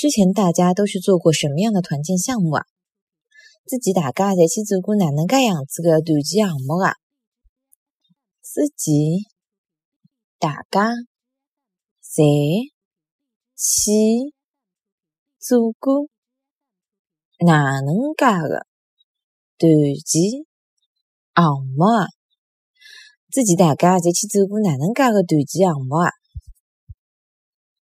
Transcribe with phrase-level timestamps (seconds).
[0.00, 2.64] 之前大家都是做过什么样的团建项目啊？
[3.66, 6.94] 自己大家侪去做过哪能介样子的团建项目啊？
[8.40, 9.26] 自己
[10.38, 10.94] 大家
[12.00, 12.48] 侪
[13.58, 14.00] 去
[15.38, 16.08] 做过
[17.44, 18.66] 哪能介的
[19.58, 19.68] 团
[20.06, 20.46] 建
[21.36, 22.06] 项目啊？
[23.30, 26.08] 自己大家侪去做过哪能介的团建项目啊？